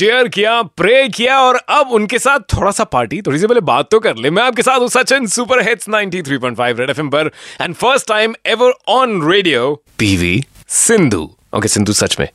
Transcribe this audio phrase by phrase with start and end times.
[0.00, 3.90] Chair किया pray किया और अब उनके साथ थोड़ा सा पार्टी थोड़ी सी पहले बात
[3.90, 7.30] तो कर ले मैं आपके साथ हूँ Sachin super hits 93.5 red FM पर
[7.60, 10.34] and first time ever on radio PV
[10.78, 12.28] Sindhu okay Sindhu सच में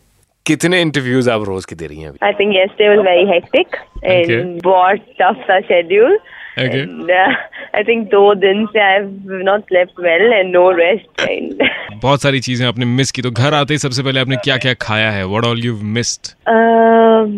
[0.46, 4.62] कितने इंटरव्यूज़ आप रोज की दे रही हैं think yesterday was very hectic and Okay.
[4.64, 6.18] बहुत tough सा schedule.
[6.58, 6.82] Okay.
[6.82, 7.32] And uh,
[7.74, 11.26] I think दो दिन से I've not slept well and no rest.
[11.30, 11.66] And
[12.02, 14.74] बहुत सारी चीज़ें आपने मिस की तो घर आते ही सबसे पहले आपने क्या क्या
[14.82, 17.36] खाया है what all you missed um,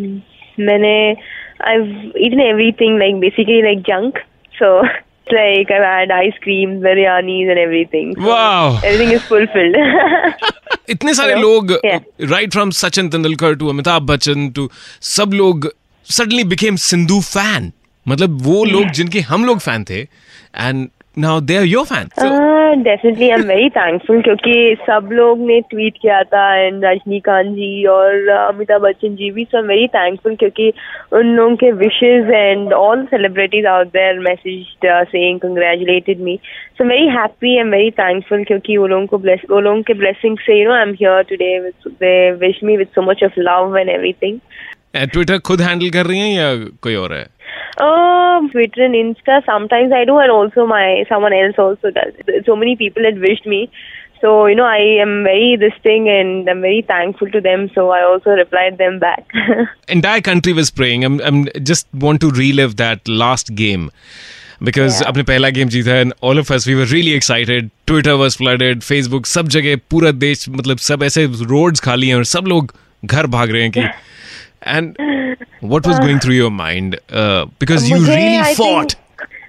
[0.59, 0.95] मैंने
[1.59, 4.19] I've eaten everything like basically like junk.
[4.53, 4.81] So
[5.29, 8.15] like I've had ice cream, biryanis and everything.
[8.15, 8.79] So Wow.
[8.83, 9.75] Everything is fulfilled.
[10.89, 11.41] इतने सारे Hello?
[11.41, 12.03] लोग Yeah.
[12.31, 14.69] Right from Sachin Tendulkar to Amitabh Bachchan to
[15.15, 15.71] सब लोग
[16.07, 17.71] suddenly became Sindhu fan
[18.05, 18.73] मतलब वो yeah.
[18.73, 22.09] लोग जिनके हम लोग फ़ैन थे and now they are your fan
[22.75, 27.85] definitely I am very thankful क्योंकि सब लोग ने ट्वीट किया था एंड रजनीकांत जी
[27.85, 30.71] और uh, अमिताभ बच्चन जी भी सो वेरी थैंकफुल क्योंकि
[31.13, 36.39] उन लोगों के wishes and all celebrities out there message saying congratulated me
[36.77, 40.37] so very happy am very thankful क्योंकि वो लोगों को bless वो लोगों के ब्लेसिंग
[40.37, 43.77] से you know I am here today they wish me with so much of love
[43.77, 44.39] and everything
[44.95, 47.25] Twitter खुद handle कर रही हैं या कोई और है?
[47.78, 49.44] Um, Twitter and Insta.
[49.46, 52.12] Sometimes I do, and also my someone else also does.
[52.46, 53.70] So many people had wished me.
[54.20, 57.64] So you know, I am very this thing, and I'm very thankful to them.
[57.74, 59.24] So I also replied them back.
[59.88, 61.04] entire country was praying.
[61.04, 61.40] I'm, I'm
[61.72, 63.90] just want to relive that last game
[64.68, 65.08] because Yeah.
[65.08, 67.70] अपने पहला game जीता and all of us we were really excited.
[67.92, 72.24] Twitter was flooded, Facebook सब जगह पूरा देश मतलब सब ऐसे रोड्स खाली हैं और
[72.36, 73.88] सब लोग घर भाग रहे हैं कि
[74.62, 74.96] and
[75.60, 78.92] what was going through your mind uh, because you मुझे, really I fought.
[78.92, 78.98] think,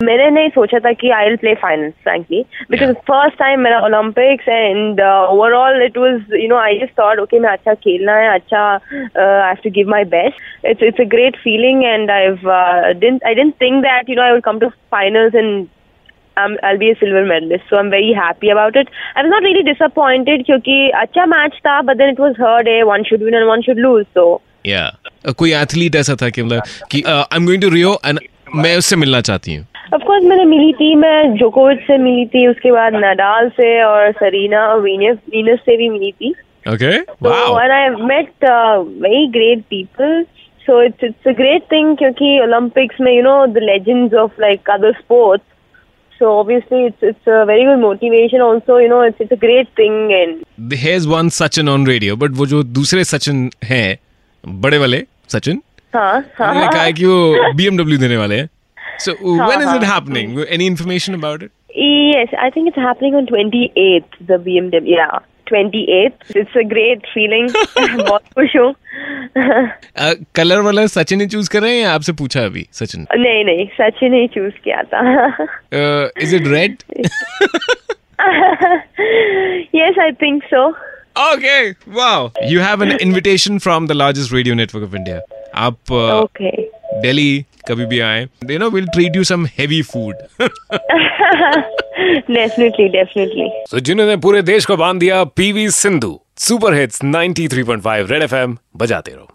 [0.04, 2.40] मैंने नहीं सोचा था कि I will play finals frankly
[2.72, 3.04] because Yeah.
[3.10, 7.50] First time मेरा Olympics and overall it was you know I just thought okay मैं
[7.50, 11.84] अच्छा खेलना है अच्छा I have to give my best it's it's a great feeling
[11.84, 12.28] and I
[13.04, 15.70] didn't I didn't think that you know I would come to finals and
[16.42, 17.66] um, I'll be a silver medalist.
[17.70, 18.88] So I'm very happy about it.
[19.16, 22.80] I was not really disappointed क्योंकि अच्छा match था but then it was her day.
[22.92, 24.08] One should win and one should lose.
[24.20, 24.26] So
[24.69, 24.91] या
[25.29, 28.21] uh, कोई athlete ऐसा था कि मतलब कि I am going to Rio and
[28.55, 32.73] मैं उससे मिलना चाहती हूँ। ऑफकोर्स मैंने मिली थी मैं जोकोविच से मिली थी उसके
[32.73, 36.31] बाद नडाल से और सरीना और वीनस से भी मिली थी।
[36.75, 36.97] Okay
[37.29, 38.45] wow and I met
[39.05, 40.23] very great people
[40.67, 44.71] so it's it's a great thing क्योंकि ओलंपिक्स में you know the legends of like
[44.71, 45.45] other sports
[46.21, 49.69] So obviously it's it's a very good motivation also you know it's it's a great
[49.81, 53.85] thing and here's one Sachin on radio but wo jo dusre Sachin hai
[54.49, 55.63] बड़े वाले सचिन।
[55.95, 58.49] हाँ, हाँ, हाँ कहा है कि वो BMW देने वाले हैं।
[58.99, 59.13] So
[59.47, 63.25] when is it any information about it yes I think it's happening on
[64.23, 65.21] the BMW yeah
[66.37, 67.51] it's a great feeling
[68.07, 68.75] बहुत खुश हूँ।
[70.35, 73.07] कलर uh, वाला सचिन ही चूज़ कर रहे हैं या आपसे पूछा अभी सचिन?
[73.17, 75.27] नहीं नहीं सचिन ही चूज़ किया था।
[76.23, 76.77] Is it red
[79.75, 80.77] yes I think so
[81.19, 82.31] Okay, wow.
[82.49, 85.21] You have an invitation from the largest radio network of India.
[85.67, 86.57] आप Okay.
[87.03, 88.21] दिल्ली कभी भी आए
[88.51, 90.15] you know will treat you some heavy food
[92.37, 93.49] definitely, definitely.
[93.71, 99.13] So जिन्होंने पूरे देश को बाँध दिया PV Sindhu super hits 93.5 red FM बजाते
[99.13, 99.29] रहो